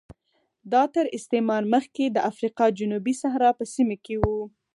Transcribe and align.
دا 0.73 0.83
تر 0.95 1.05
استعمار 1.17 1.63
مخکې 1.73 2.05
د 2.09 2.17
افریقا 2.31 2.65
جنوبي 2.79 3.13
صحرا 3.21 3.49
په 3.59 3.63
سیمه 3.73 3.97
کې 4.05 4.15
و 4.21 4.25